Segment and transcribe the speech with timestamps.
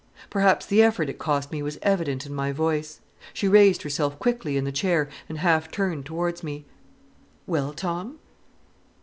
[0.31, 3.01] Perhaps the effort it cost me was evident in my voice.
[3.35, 6.65] She raised herself quickly in the chair and half turned towards me.
[7.45, 8.17] "Well, Tom?"